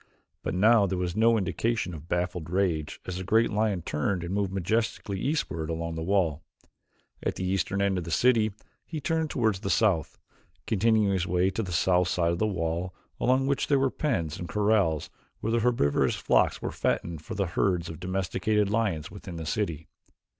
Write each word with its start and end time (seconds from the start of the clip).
But 0.41 0.55
now 0.55 0.87
there 0.87 0.97
was 0.97 1.15
no 1.15 1.37
indication 1.37 1.93
of 1.93 2.07
baffled 2.09 2.49
rage 2.49 2.99
as 3.05 3.17
the 3.17 3.23
great 3.23 3.51
lion 3.51 3.83
turned 3.83 4.23
and 4.23 4.33
moved 4.33 4.51
majestically 4.51 5.19
eastward 5.19 5.69
along 5.69 5.93
the 5.93 6.01
wall. 6.01 6.41
At 7.21 7.35
the 7.35 7.43
eastern 7.43 7.83
end 7.83 7.99
of 7.99 8.03
the 8.05 8.09
city 8.09 8.51
he 8.83 8.99
turned 8.99 9.29
toward 9.29 9.57
the 9.57 9.69
south, 9.69 10.17
continuing 10.65 11.13
his 11.13 11.27
way 11.27 11.51
to 11.51 11.61
the 11.61 11.71
south 11.71 12.07
side 12.07 12.31
of 12.31 12.39
the 12.39 12.47
wall 12.47 12.95
along 13.19 13.45
which 13.45 13.69
were 13.69 13.77
the 13.77 13.91
pens 13.91 14.39
and 14.39 14.49
corrals 14.49 15.11
where 15.39 15.51
the 15.51 15.59
herbivorous 15.59 16.15
flocks 16.15 16.63
were 16.63 16.71
fattened 16.71 17.21
for 17.21 17.35
the 17.35 17.45
herds 17.45 17.87
of 17.87 17.99
domesticated 17.99 18.71
lions 18.71 19.11
within 19.11 19.35
the 19.35 19.45
city. 19.45 19.87